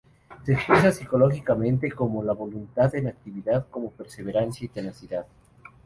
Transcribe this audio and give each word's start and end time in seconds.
Se 0.47 0.53
expresa 0.53 0.89
psicológicamente 0.91 1.91
como 1.91 2.23
la 2.23 2.33
voluntad 2.33 2.95
en 2.95 3.05
actividad, 3.05 3.67
como 3.69 3.91
perseverancia 3.91 4.65
y 4.65 4.69
tenacidad. 4.69 5.27